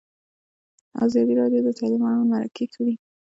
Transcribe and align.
ازادي 1.05 1.33
راډیو 1.41 1.61
د 1.65 1.69
تعلیم 1.79 2.01
اړوند 2.09 2.31
مرکې 2.33 2.65
کړي. 2.73 2.93